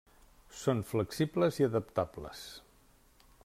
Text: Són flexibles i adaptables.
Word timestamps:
Són 0.61 0.81
flexibles 0.93 1.59
i 1.61 1.67
adaptables. 1.67 2.43